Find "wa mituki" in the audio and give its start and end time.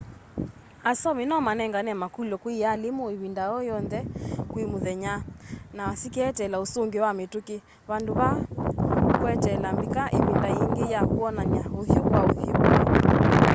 7.07-7.57